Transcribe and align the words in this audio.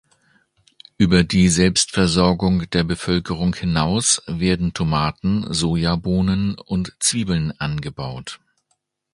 Über 0.97 1.23
die 1.23 1.47
Selbstversorgung 1.47 2.67
der 2.71 2.83
Bevölkerung 2.83 3.55
hinaus 3.55 4.23
werden 4.25 4.73
Tomaten, 4.73 5.45
Sojabohnen 5.53 6.57
und 6.57 6.95
Zwiebeln 6.99 7.51
angebaut. 7.59 8.39